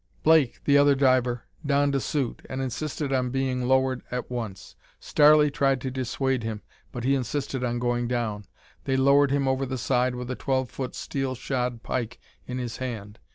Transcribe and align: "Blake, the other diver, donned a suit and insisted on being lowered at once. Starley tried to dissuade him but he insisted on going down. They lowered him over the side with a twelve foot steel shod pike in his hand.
"Blake, 0.23 0.61
the 0.63 0.79
other 0.79 0.95
diver, 0.95 1.43
donned 1.63 1.93
a 1.93 1.99
suit 1.99 2.41
and 2.49 2.59
insisted 2.59 3.13
on 3.13 3.29
being 3.29 3.67
lowered 3.67 4.01
at 4.09 4.31
once. 4.31 4.75
Starley 4.99 5.53
tried 5.53 5.79
to 5.81 5.91
dissuade 5.91 6.41
him 6.41 6.63
but 6.91 7.03
he 7.03 7.13
insisted 7.13 7.63
on 7.63 7.77
going 7.77 8.07
down. 8.07 8.45
They 8.85 8.97
lowered 8.97 9.29
him 9.29 9.47
over 9.47 9.63
the 9.67 9.77
side 9.77 10.15
with 10.15 10.31
a 10.31 10.35
twelve 10.35 10.71
foot 10.71 10.95
steel 10.95 11.35
shod 11.35 11.83
pike 11.83 12.19
in 12.47 12.57
his 12.57 12.77
hand. 12.77 13.19